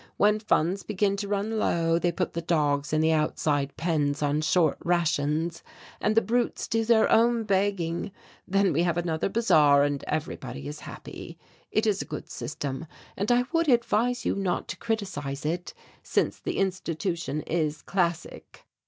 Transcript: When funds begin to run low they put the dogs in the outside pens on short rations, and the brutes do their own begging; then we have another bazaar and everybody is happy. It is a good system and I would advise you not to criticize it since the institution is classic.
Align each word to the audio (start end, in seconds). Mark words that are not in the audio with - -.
When 0.17 0.39
funds 0.39 0.81
begin 0.81 1.15
to 1.17 1.27
run 1.27 1.59
low 1.59 1.99
they 1.99 2.11
put 2.11 2.33
the 2.33 2.41
dogs 2.41 2.91
in 2.91 3.01
the 3.01 3.11
outside 3.11 3.77
pens 3.77 4.23
on 4.23 4.41
short 4.41 4.79
rations, 4.83 5.61
and 5.99 6.15
the 6.17 6.23
brutes 6.23 6.67
do 6.67 6.83
their 6.83 7.07
own 7.11 7.43
begging; 7.43 8.11
then 8.47 8.73
we 8.73 8.81
have 8.81 8.97
another 8.97 9.29
bazaar 9.29 9.83
and 9.83 10.03
everybody 10.07 10.67
is 10.67 10.79
happy. 10.89 11.37
It 11.69 11.85
is 11.85 12.01
a 12.01 12.05
good 12.05 12.31
system 12.31 12.87
and 13.15 13.31
I 13.31 13.43
would 13.53 13.69
advise 13.69 14.25
you 14.25 14.33
not 14.35 14.67
to 14.69 14.77
criticize 14.77 15.45
it 15.45 15.75
since 16.01 16.39
the 16.39 16.57
institution 16.57 17.41
is 17.41 17.83
classic. 17.83 18.65